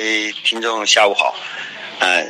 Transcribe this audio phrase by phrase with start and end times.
[0.00, 1.34] 位听众，下午好。
[1.98, 2.24] 呃，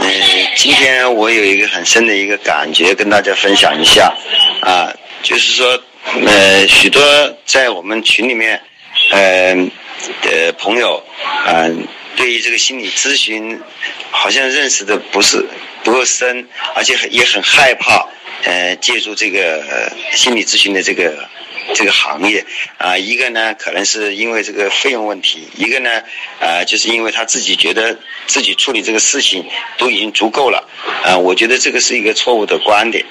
[0.00, 0.10] 嗯，
[0.56, 4.12] 今天我有一个很深的一个感觉，跟大家分享一下。
[4.60, 5.82] 啊，就是说，
[6.26, 7.02] 呃，许多
[7.46, 8.60] 在我们群里面，
[9.10, 9.54] 呃，
[10.20, 11.02] 的朋友，
[11.46, 13.60] 嗯，对于这个心理咨询，
[14.10, 15.44] 好像认识的不是
[15.82, 18.08] 不够深，而且也很害怕，
[18.44, 21.28] 呃，借助这个心理咨询的这个。
[21.72, 22.44] 这个行业
[22.76, 26.02] 啊，一个呢可能是因为这个费用问题，一个呢，
[26.38, 30.68] 呃，就是因为他自己觉得自己处理这个事情都已经足够了，
[31.02, 33.06] 啊，我觉得这个是一个错误的观点，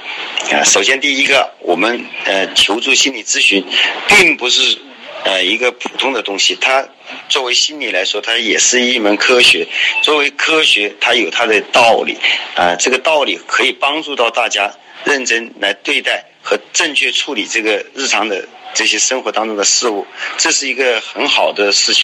[0.52, 3.66] 啊，首先第一个，我们呃求助心理咨询，
[4.08, 4.78] 并不是
[5.24, 6.88] 呃一个普通的东西，它
[7.30, 9.68] 作为心理来说，它也是一门科学，
[10.02, 12.18] 作为科学，它有它的道理，
[12.56, 14.74] 啊，这个道理可以帮助到大家
[15.06, 16.26] 认真来对待。
[16.46, 20.06] 和正确处理这个日常的这些生活当中的事物，
[20.38, 22.04] 这是一个很好的事情。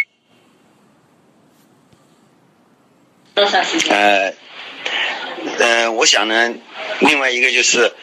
[3.36, 3.94] 多少时间？
[3.94, 4.34] 呃，
[5.60, 6.54] 呃，我想呢，
[7.00, 7.94] 另外一个就是，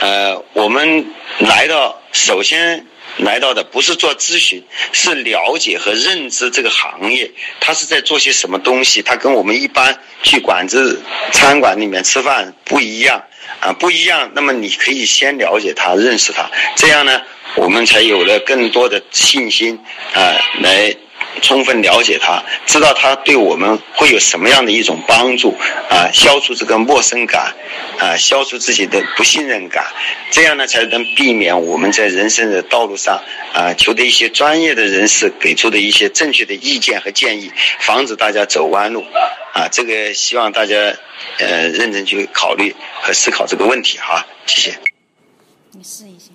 [0.00, 1.06] 呃，我们
[1.38, 2.86] 来到首先
[3.18, 13.24] 来到的不是做咨询，是了解和认知这个行业，他是在做些什么东西，他跟我们一般去馆子餐馆里面吃饭不一样。
[13.60, 14.30] 啊，不一样。
[14.34, 17.22] 那么你可以先了解他，认识他，这样呢，
[17.56, 19.80] 我们才有了更多的信心
[20.12, 20.94] 啊，来
[21.42, 25.56] 充分了解他，知道他对我们会有什么样的一种帮助
[25.88, 27.54] 啊，消除这个陌生感
[27.98, 29.86] 啊，消除自己的不信任感，
[30.30, 39.04] 这样呢，才能避免我们在人生的道路上啊，求得一些专业的人士给出的一些正确的意见和建议，防止大家走弯路
[39.52, 39.68] 啊。
[39.70, 40.76] 这个希望大家
[41.38, 42.74] 呃认真去考虑。
[43.00, 44.78] 和思考这个问题哈，谢谢。
[45.72, 46.30] 你试一下。